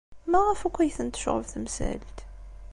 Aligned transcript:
Maɣef 0.31 0.59
akk 0.67 0.77
ay 0.79 0.91
tent-tecɣeb 0.95 1.45
temsalt? 1.51 2.17